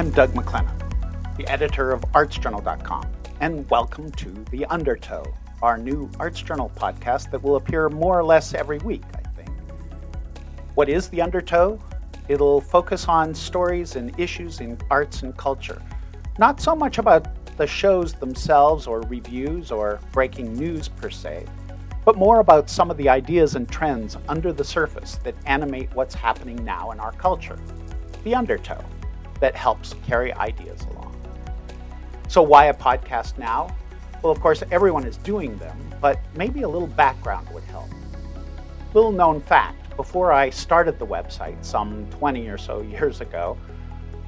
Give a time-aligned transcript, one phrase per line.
[0.00, 3.04] I'm Doug McLennan, the editor of ArtsJournal.com,
[3.40, 5.22] and welcome to The Undertow,
[5.60, 9.50] our new Arts Journal podcast that will appear more or less every week, I think.
[10.74, 11.78] What is The Undertow?
[12.28, 15.82] It'll focus on stories and issues in arts and culture,
[16.38, 17.28] not so much about
[17.58, 21.44] the shows themselves or reviews or breaking news per se,
[22.06, 26.14] but more about some of the ideas and trends under the surface that animate what's
[26.14, 27.58] happening now in our culture.
[28.24, 28.82] The Undertow
[29.40, 31.14] that helps carry ideas along.
[32.28, 33.74] So, why a podcast now?
[34.22, 37.88] Well, of course, everyone is doing them, but maybe a little background would help.
[38.94, 43.58] Little known fact before I started the website some 20 or so years ago,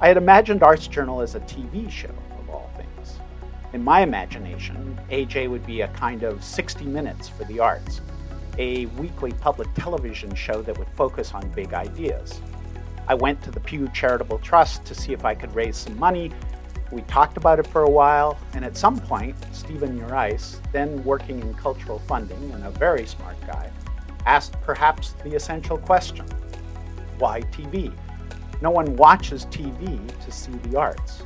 [0.01, 3.19] I had imagined Arts Journal as a TV show, of all things.
[3.73, 8.01] In my imagination, AJ would be a kind of 60 Minutes for the arts,
[8.57, 12.41] a weekly public television show that would focus on big ideas.
[13.07, 16.31] I went to the Pew Charitable Trust to see if I could raise some money.
[16.91, 21.41] We talked about it for a while, and at some point, Stephen Urice, then working
[21.41, 23.69] in cultural funding and a very smart guy,
[24.25, 26.25] asked perhaps the essential question
[27.19, 27.93] why TV?
[28.61, 31.23] No one watches TV to see the arts.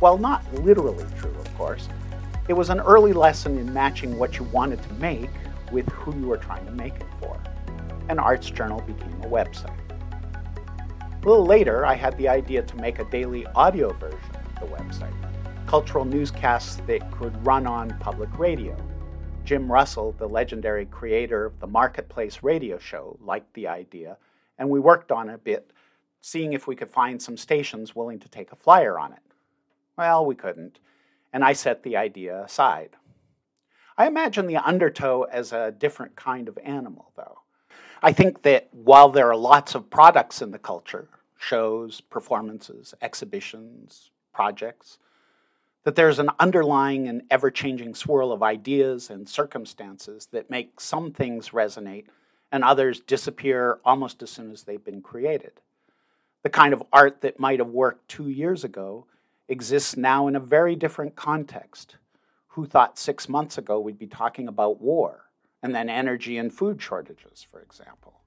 [0.00, 1.88] Well, not literally true, of course.
[2.48, 5.30] It was an early lesson in matching what you wanted to make
[5.72, 7.40] with who you were trying to make it for.
[8.08, 9.83] An arts journal became a website.
[11.24, 14.66] A little later, I had the idea to make a daily audio version of the
[14.66, 15.14] website,
[15.66, 18.76] cultural newscasts that could run on public radio.
[19.42, 24.18] Jim Russell, the legendary creator of the Marketplace radio show, liked the idea,
[24.58, 25.72] and we worked on it a bit,
[26.20, 29.22] seeing if we could find some stations willing to take a flyer on it.
[29.96, 30.78] Well, we couldn't,
[31.32, 32.90] and I set the idea aside.
[33.96, 37.38] I imagine the undertow as a different kind of animal, though.
[38.02, 41.08] I think that while there are lots of products in the culture,
[41.44, 44.98] shows, performances, exhibitions, projects,
[45.84, 51.12] that there's an underlying and ever changing swirl of ideas and circumstances that make some
[51.12, 52.06] things resonate
[52.52, 55.52] and others disappear almost as soon as they've been created.
[56.42, 59.06] The kind of art that might have worked two years ago
[59.48, 61.96] exists now in a very different context.
[62.48, 65.24] Who thought six months ago we'd be talking about war?
[65.64, 68.20] and then energy and food shortages, for example.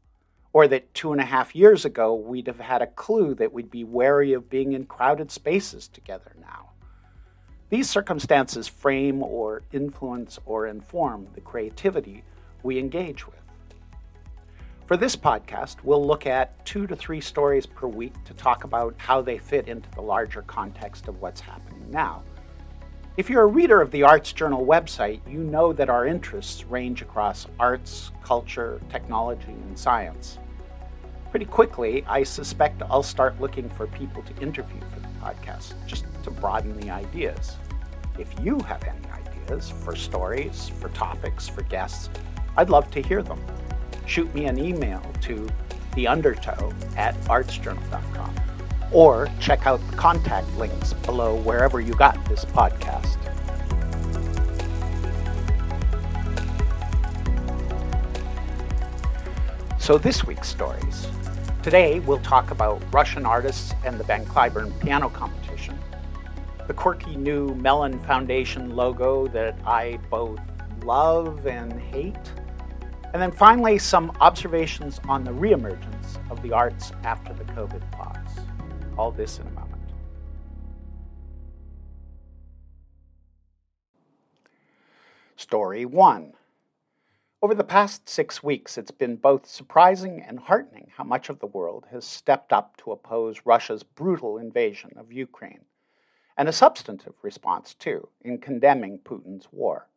[0.58, 3.70] Or that two and a half years ago, we'd have had a clue that we'd
[3.70, 6.72] be wary of being in crowded spaces together now.
[7.70, 12.24] These circumstances frame or influence or inform the creativity
[12.64, 13.36] we engage with.
[14.88, 18.96] For this podcast, we'll look at two to three stories per week to talk about
[18.98, 22.24] how they fit into the larger context of what's happening now.
[23.16, 27.04] If you're a reader of the Arts Journal website, you know that our interests range
[27.04, 30.40] across arts, culture, technology, and science.
[31.32, 36.06] Pretty quickly, I suspect I'll start looking for people to interview for the podcast, just
[36.24, 37.58] to broaden the ideas.
[38.18, 42.10] If you have any ideas for stories, for topics, for guests,
[42.56, 43.40] I'd love to hear them.
[44.06, 45.48] Shoot me an email to
[45.92, 48.34] theundertow at artsjournal.com
[48.92, 53.18] or check out the contact links below wherever you got this podcast.
[59.88, 61.08] So, this week's stories.
[61.64, 65.80] Today, we'll talk about Russian artists and the Van Cliburn piano competition,
[66.68, 70.42] the quirky new Mellon Foundation logo that I both
[70.84, 72.34] love and hate,
[73.14, 78.40] and then finally, some observations on the reemergence of the arts after the COVID pause.
[78.98, 79.82] All this in a moment.
[85.38, 86.34] Story 1.
[87.40, 91.46] Over the past six weeks, it's been both surprising and heartening how much of the
[91.46, 95.66] world has stepped up to oppose Russia's brutal invasion of Ukraine,
[96.36, 99.88] and a substantive response, too, in condemning Putin's war.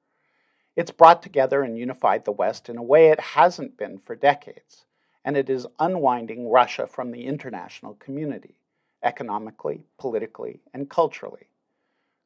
[0.76, 4.84] It's brought together and unified the West in a way it hasn't been for decades,
[5.24, 8.54] and it is unwinding Russia from the international community
[9.02, 11.48] economically, politically, and culturally.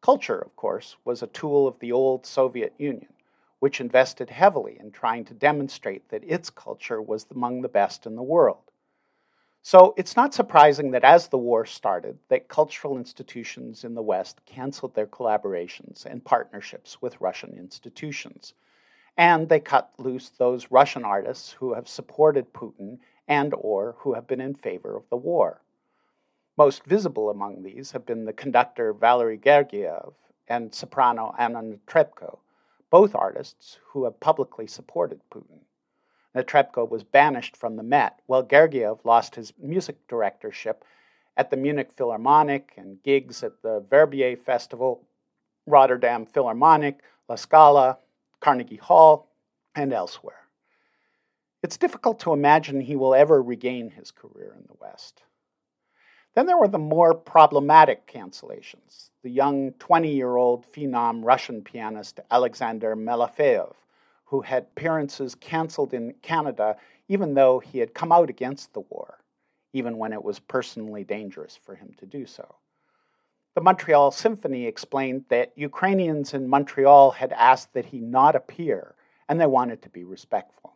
[0.01, 3.14] Culture, of course, was a tool of the old Soviet Union,
[3.65, 8.15] which invested heavily in trying to demonstrate that its culture was among the best in
[8.15, 8.71] the world.
[9.63, 14.43] So it's not surprising that as the war started, that cultural institutions in the West
[14.45, 18.53] canceled their collaborations and partnerships with Russian institutions.
[19.17, 24.27] And they cut loose those Russian artists who have supported Putin and or who have
[24.27, 25.63] been in favor of the war.
[26.59, 30.13] Most visible among these have been the conductor Valery Gergiev
[30.49, 32.41] and soprano Anna Netrebko,
[32.95, 35.59] both artists who have publicly supported Putin.
[36.33, 40.85] Netrebko was banished from the Met, while Gergiev lost his music directorship
[41.37, 45.09] at the Munich Philharmonic and gigs at the Verbier Festival,
[45.67, 47.99] Rotterdam Philharmonic, La Scala,
[48.39, 49.29] Carnegie Hall,
[49.75, 50.47] and elsewhere.
[51.65, 55.25] It's difficult to imagine he will ever regain his career in the West.
[56.35, 59.11] Then there were the more problematic cancellations.
[59.23, 63.73] The young 20 year old phenom Russian pianist Alexander Malofeev,
[64.25, 66.77] who had appearances canceled in Canada
[67.09, 69.19] even though he had come out against the war,
[69.73, 72.57] even when it was personally dangerous for him to do so.
[73.55, 78.97] The Montreal Symphony explained that Ukrainians in Montreal had asked that he not appear,
[79.29, 80.75] and they wanted to be respectful.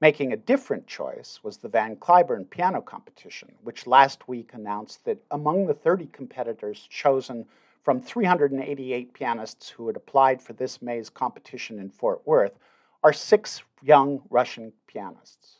[0.00, 5.18] Making a different choice was the Van Cliburn Piano Competition, which last week announced that
[5.32, 7.46] among the 30 competitors chosen
[7.82, 12.58] from 388 pianists who had applied for this May's competition in Fort Worth
[13.02, 15.58] are six young Russian pianists.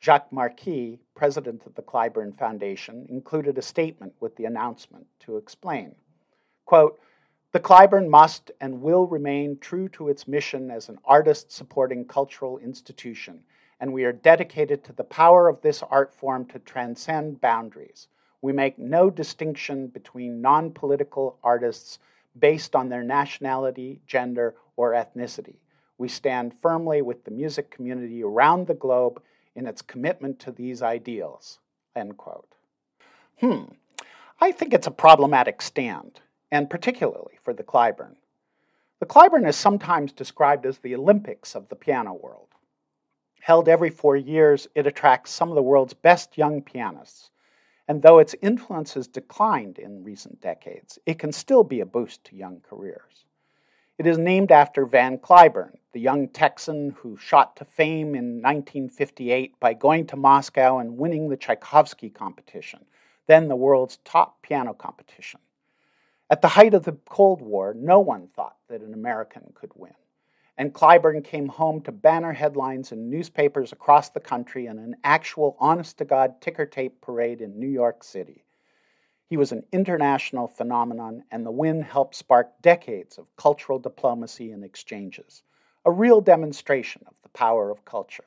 [0.00, 5.94] Jacques Marquis, president of the Cliburn Foundation, included a statement with the announcement to explain.
[6.64, 6.98] Quote,
[7.52, 12.58] the Cliburn must and will remain true to its mission as an artist supporting cultural
[12.58, 13.44] institution
[13.82, 18.06] and we are dedicated to the power of this art form to transcend boundaries.
[18.40, 21.98] We make no distinction between non political artists
[22.38, 25.56] based on their nationality, gender, or ethnicity.
[25.98, 29.20] We stand firmly with the music community around the globe
[29.56, 31.58] in its commitment to these ideals.
[31.96, 32.54] End quote.
[33.40, 33.64] Hmm,
[34.40, 36.20] I think it's a problematic stand,
[36.52, 38.14] and particularly for the Cliburn.
[39.00, 42.48] The Cliburn is sometimes described as the Olympics of the piano world.
[43.40, 47.30] Held every four years, it attracts some of the world's best young pianists.
[47.88, 52.22] And though its influence has declined in recent decades, it can still be a boost
[52.24, 53.24] to young careers.
[53.98, 59.58] It is named after Van Cliburn, the young Texan who shot to fame in 1958
[59.58, 62.84] by going to Moscow and winning the Tchaikovsky competition,
[63.26, 65.40] then the world's top piano competition.
[66.32, 69.92] At the height of the Cold War, no one thought that an American could win
[70.56, 75.56] and Cliburn came home to banner headlines in newspapers across the country and an actual
[75.58, 78.44] honest to God ticker tape parade in New York City.
[79.28, 84.62] He was an international phenomenon, and the win helped spark decades of cultural diplomacy and
[84.62, 85.42] exchanges,
[85.84, 88.24] a real demonstration of the power of culture.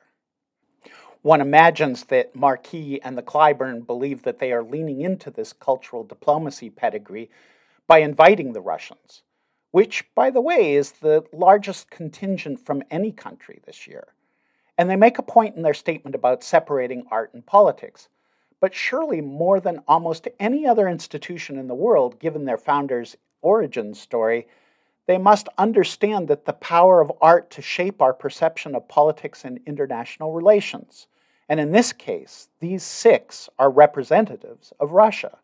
[1.22, 6.04] One imagines that Marquis and the Cliburn believe that they are leaning into this cultural
[6.04, 7.30] diplomacy pedigree
[7.86, 9.22] by inviting the Russians
[9.76, 14.06] which, by the way, is the largest contingent from any country this year.
[14.78, 18.08] And they make a point in their statement about separating art and politics.
[18.58, 23.92] But surely, more than almost any other institution in the world, given their founder's origin
[23.92, 24.46] story,
[25.04, 29.60] they must understand that the power of art to shape our perception of politics and
[29.66, 31.06] international relations.
[31.50, 35.36] And in this case, these six are representatives of Russia.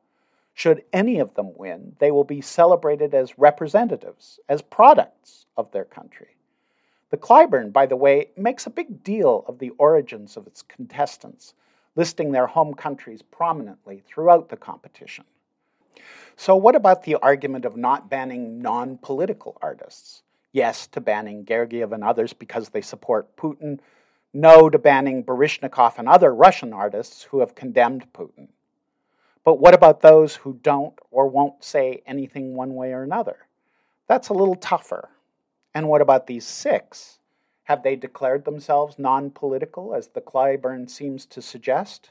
[0.54, 5.84] Should any of them win, they will be celebrated as representatives, as products of their
[5.84, 6.36] country.
[7.10, 11.54] The Cliburn, by the way, makes a big deal of the origins of its contestants,
[11.94, 15.24] listing their home countries prominently throughout the competition.
[16.36, 20.22] So, what about the argument of not banning non political artists?
[20.52, 23.80] Yes to banning Gergiev and others because they support Putin,
[24.32, 28.48] no to banning Baryshnikov and other Russian artists who have condemned Putin.
[29.44, 33.46] But what about those who don't or won't say anything one way or another?
[34.06, 35.10] That's a little tougher.
[35.74, 37.18] And what about these six?
[37.64, 42.10] Have they declared themselves non political, as the Cliburn seems to suggest?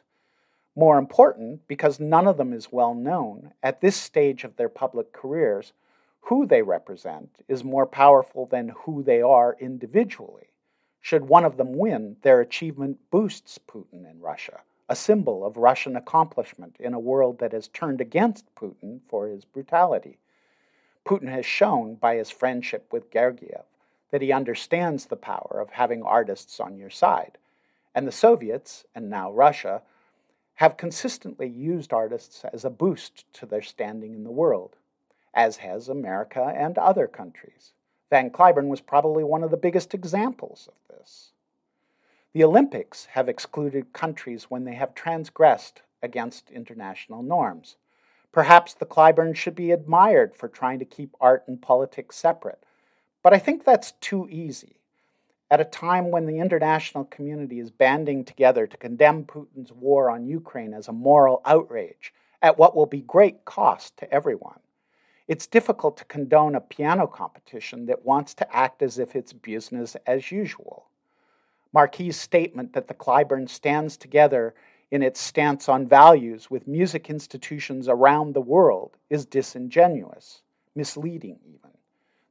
[0.75, 5.13] More important, because none of them is well known, at this stage of their public
[5.13, 5.73] careers,
[6.21, 10.50] who they represent is more powerful than who they are individually.
[11.01, 14.61] Should one of them win, their achievement boosts Putin in Russia
[14.91, 19.45] a symbol of Russian accomplishment in a world that has turned against Putin for his
[19.45, 20.17] brutality.
[21.05, 23.63] Putin has shown by his friendship with Gergiev
[24.12, 27.38] that he understands the power of having artists on your side.
[27.95, 29.81] And the Soviets, and now Russia,
[30.55, 34.75] have consistently used artists as a boost to their standing in the world,
[35.33, 37.71] as has America and other countries.
[38.10, 41.31] Van Cliburn was probably one of the biggest examples of this.
[42.33, 47.75] The Olympics have excluded countries when they have transgressed against international norms.
[48.31, 52.63] Perhaps the Cliburn should be admired for trying to keep art and politics separate,
[53.21, 54.77] but I think that's too easy.
[55.50, 60.25] At a time when the international community is banding together to condemn Putin's war on
[60.25, 64.61] Ukraine as a moral outrage, at what will be great cost to everyone,
[65.27, 69.97] it's difficult to condone a piano competition that wants to act as if it's business
[70.07, 70.85] as usual.
[71.73, 74.53] Marquis' statement that the Cliburn stands together
[74.91, 80.41] in its stance on values with music institutions around the world is disingenuous,
[80.75, 81.71] misleading even.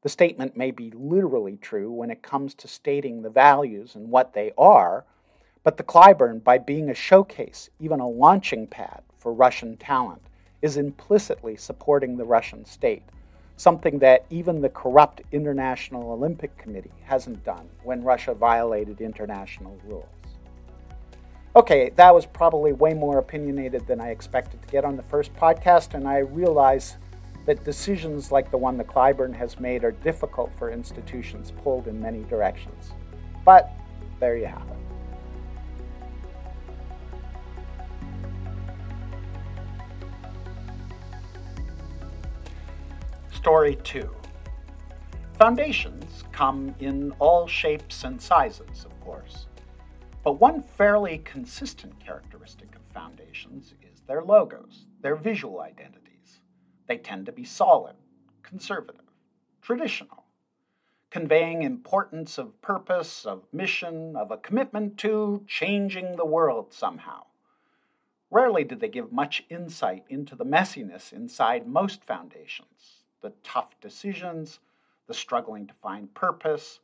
[0.03, 4.35] The statement may be literally true when it comes to stating the values and what
[4.35, 5.05] they are,
[5.63, 10.23] but the Cliburn, by being a showcase, even a launching pad for Russian talent,
[10.63, 13.03] is implicitly supporting the Russian state,
[13.61, 20.07] something that even the corrupt International Olympic Committee hasn't done when Russia violated international rules.
[21.55, 25.35] Okay, that was probably way more opinionated than I expected to get on the first
[25.35, 26.97] podcast, and I realize
[27.45, 32.01] that decisions like the one the Cliburn has made are difficult for institutions pulled in
[32.01, 32.93] many directions.
[33.45, 33.71] But
[34.21, 34.90] there you have it.
[43.41, 44.07] Story 2
[45.39, 49.47] Foundations come in all shapes and sizes, of course.
[50.23, 56.43] But one fairly consistent characteristic of foundations is their logos, their visual identities.
[56.87, 57.97] They tend to be solid,
[58.43, 59.07] conservative,
[59.63, 60.25] traditional,
[61.09, 67.23] conveying importance of purpose, of mission, of a commitment to changing the world somehow.
[68.31, 74.61] Rarely do they give much insight into the messiness inside most foundations, the tough decisions,
[75.07, 76.81] the struggling to find purpose,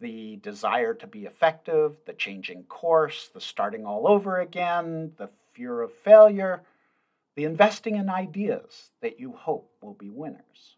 [0.00, 5.80] the desire to be effective, the changing course, the starting all over again, the fear
[5.80, 6.62] of failure,
[7.34, 10.76] the investing in ideas that you hope will be winners.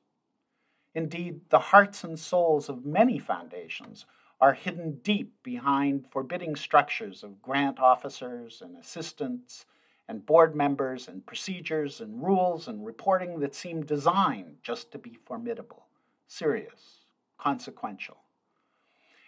[0.95, 4.07] Indeed, the hearts and souls of many foundations
[4.41, 9.65] are hidden deep behind forbidding structures of grant officers and assistants
[10.09, 15.19] and board members and procedures and rules and reporting that seem designed just to be
[15.25, 15.87] formidable,
[16.27, 17.05] serious,
[17.39, 18.19] consequential.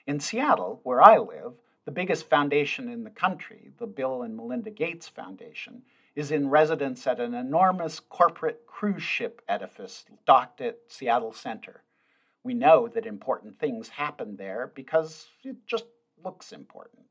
[0.07, 1.55] In Seattle, where I live,
[1.85, 5.83] the biggest foundation in the country, the Bill and Melinda Gates Foundation,
[6.15, 11.83] is in residence at an enormous corporate cruise ship edifice docked at Seattle Center.
[12.43, 15.85] We know that important things happen there because it just
[16.25, 17.07] looks important.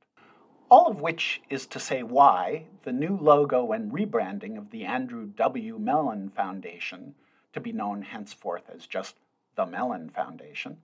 [0.70, 5.28] All of which is to say why the new logo and rebranding of the Andrew
[5.38, 5.78] W.
[5.78, 7.16] Mellon Foundation,
[7.54, 9.16] to be known henceforth as just
[9.56, 10.78] the Mellon Foundation,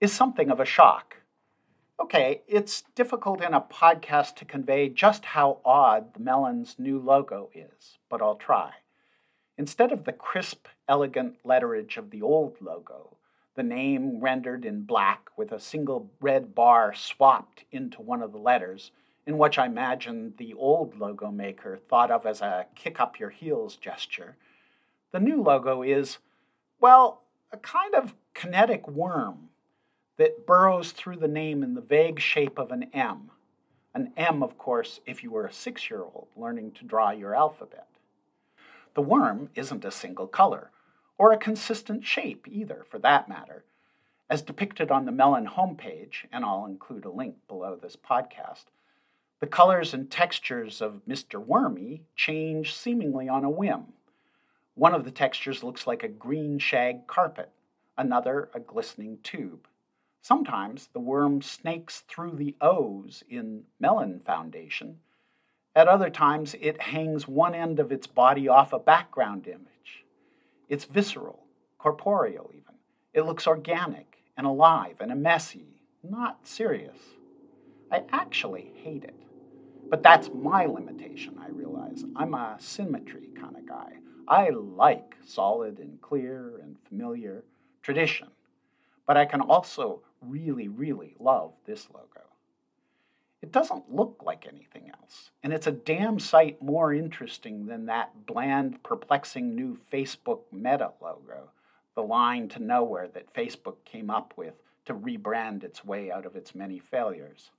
[0.00, 1.22] is something of a shock
[2.02, 7.48] Okay, it's difficult in a podcast to convey just how odd the Mellon's new logo
[7.54, 8.72] is, but I'll try.
[9.56, 13.18] Instead of the crisp, elegant letterage of the old logo,
[13.54, 18.38] the name rendered in black with a single red bar swapped into one of the
[18.38, 18.90] letters,
[19.26, 23.30] in which I imagine the old logo maker thought of as a kick up your
[23.30, 24.36] heels gesture,
[25.12, 26.18] the new logo is,
[26.80, 29.50] well, a kind of kinetic worm
[30.16, 33.30] that burrows through the name in the vague shape of an M.
[33.94, 37.34] An M, of course, if you were a six year old learning to draw your
[37.34, 37.88] alphabet.
[38.94, 40.70] The worm isn't a single color,
[41.18, 43.64] or a consistent shape either, for that matter.
[44.28, 48.64] As depicted on the Mellon homepage, and I'll include a link below this podcast,
[49.42, 51.44] the colors and textures of Mr.
[51.44, 53.86] Wormy change seemingly on a whim.
[54.76, 57.50] One of the textures looks like a green shag carpet,
[57.98, 59.66] another a glistening tube.
[60.20, 64.98] Sometimes the worm snakes through the O's in Mellon Foundation.
[65.74, 70.04] At other times, it hangs one end of its body off a background image.
[70.68, 71.42] It's visceral,
[71.78, 72.74] corporeal even.
[73.12, 76.96] It looks organic and alive and messy, not serious.
[77.90, 79.16] I actually hate it.
[79.92, 82.02] But that's my limitation, I realize.
[82.16, 83.98] I'm a symmetry kind of guy.
[84.26, 87.44] I like solid and clear and familiar
[87.82, 88.28] tradition.
[89.06, 92.22] But I can also really, really love this logo.
[93.42, 98.24] It doesn't look like anything else, and it's a damn sight more interesting than that
[98.24, 101.50] bland, perplexing new Facebook Meta logo,
[101.94, 104.54] the line to nowhere that Facebook came up with
[104.86, 107.50] to rebrand its way out of its many failures.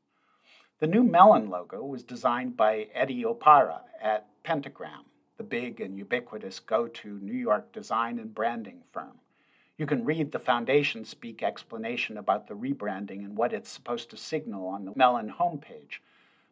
[0.80, 5.06] The new Mellon logo was designed by Eddie Opara at Pentagram,
[5.38, 9.20] the big and ubiquitous go to New York design and branding firm.
[9.78, 14.18] You can read the Foundation Speak explanation about the rebranding and what it's supposed to
[14.18, 16.00] signal on the Mellon homepage.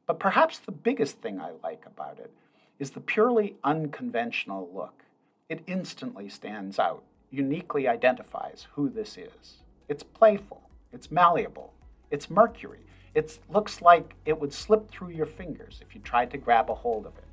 [0.06, 2.32] But perhaps the biggest thing I like about it
[2.80, 5.04] is the purely unconventional look.
[5.50, 9.58] It instantly stands out, uniquely identifies who this is.
[9.90, 11.74] It's playful, it's malleable,
[12.12, 12.80] it's mercury.
[13.14, 16.76] It looks like it would slip through your fingers if you tried to grab a
[16.76, 17.24] hold of it.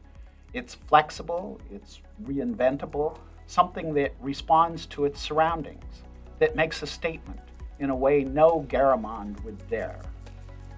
[0.52, 6.02] It's flexible, it's reinventable, something that responds to its surroundings,
[6.38, 7.40] that makes a statement
[7.78, 10.00] in a way no Garamond would dare.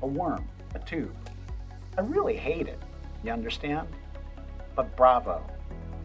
[0.02, 1.14] A worm, a tube.
[1.96, 2.82] I really hate it,
[3.22, 3.88] you understand?
[4.80, 5.42] but bravo,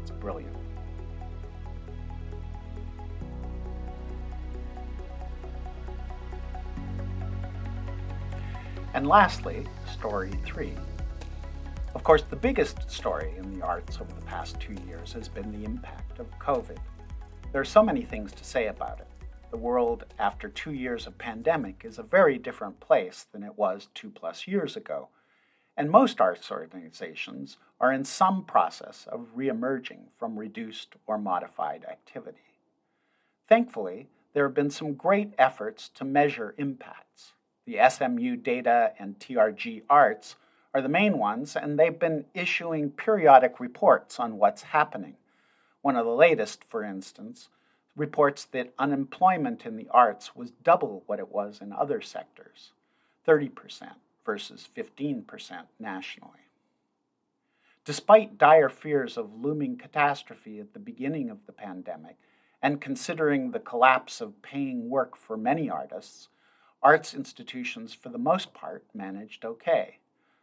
[0.01, 0.53] it's brilliant.
[8.95, 10.73] And lastly, story three.
[11.95, 15.51] Of course, the biggest story in the arts over the past two years has been
[15.51, 16.77] the impact of COVID.
[17.51, 19.07] There are so many things to say about it.
[19.51, 23.89] The world, after two years of pandemic, is a very different place than it was
[23.93, 25.09] two plus years ago.
[25.75, 32.55] And most arts organizations are in some process of reemerging from reduced or modified activity.
[33.49, 37.04] Thankfully, there have been some great efforts to measure impacts.
[37.65, 40.35] The SMU Data and TRG Arts
[40.73, 45.15] are the main ones, and they've been issuing periodic reports on what's happening.
[45.81, 47.49] One of the latest, for instance,
[47.95, 52.71] reports that unemployment in the arts was double what it was in other sectors
[53.25, 53.93] 30%
[54.25, 55.25] versus 15%
[55.79, 56.31] nationally.
[57.85, 62.17] Despite dire fears of looming catastrophe at the beginning of the pandemic,
[62.61, 66.29] and considering the collapse of paying work for many artists,
[66.81, 69.99] arts institutions, for the most part, managed okay.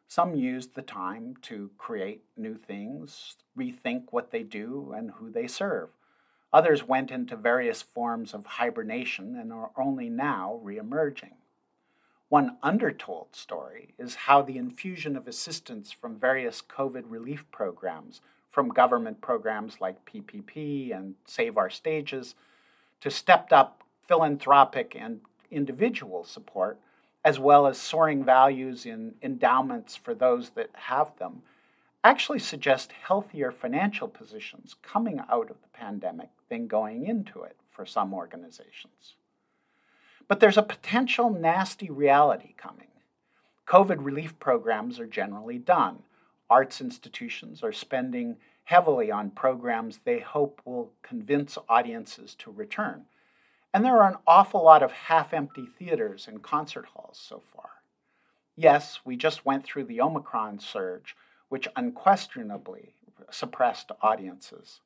[0.09, 5.47] Some used the time to create new things, rethink what they do and who they
[5.47, 5.89] serve.
[6.53, 11.37] Others went into various forms of hibernation and are only now reemerging.
[12.29, 18.21] One undertold story is how the infusion of assistance from various COVID relief programs,
[18.51, 22.35] from government programs like PPP and Save Our Stages,
[23.01, 25.21] to stepped up philanthropic and
[25.52, 26.78] individual support,
[27.25, 31.42] as well as soaring values in endowments for those that have them,
[32.02, 37.86] actually suggest healthier financial positions coming out of the pandemic than going into it for
[37.86, 39.15] some organizations.
[40.26, 42.88] But there's a potential nasty reality coming.
[43.67, 46.02] COVID relief programs are generally done.
[46.50, 53.04] Arts institutions are spending heavily on programs they hope will convince audiences to return.
[53.73, 57.71] And there are an awful lot of half empty theaters and concert halls so far.
[58.54, 61.17] Yes, we just went through the Omicron surge,
[61.49, 62.95] which unquestionably
[63.30, 64.80] suppressed audiences.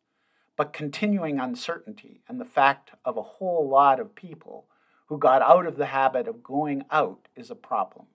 [0.57, 4.66] But continuing uncertainty and the fact of a whole lot of people
[5.07, 8.07] who got out of the habit of going out is a problem.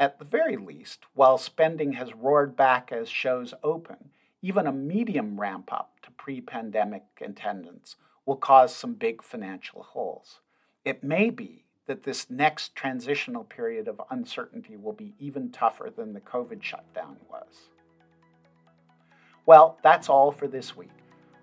[0.00, 5.40] At the very least, while spending has roared back as shows open, even a medium
[5.40, 7.96] ramp up to pre pandemic attendance
[8.28, 10.40] will cause some big financial holes.
[10.84, 16.12] It may be that this next transitional period of uncertainty will be even tougher than
[16.12, 17.70] the COVID shutdown was.
[19.46, 20.90] Well, that's all for this week.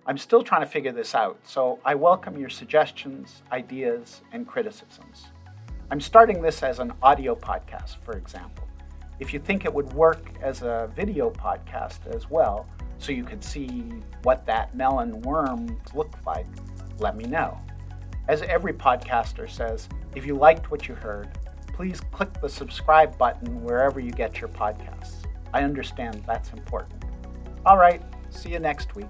[0.06, 5.26] I'm still trying to figure this out, so I welcome your suggestions, ideas, and criticisms.
[5.90, 8.68] I'm starting this as an audio podcast, for example.
[9.20, 12.68] If you think it would work as a video podcast as well,
[13.00, 16.46] so you could see what that Mellon worm looked like,
[17.00, 17.60] let me know.
[18.28, 21.38] As every podcaster says, if you liked what you heard,
[21.74, 25.26] please click the subscribe button wherever you get your podcasts.
[25.54, 27.04] I understand that's important.
[27.66, 29.08] All right, see you next week.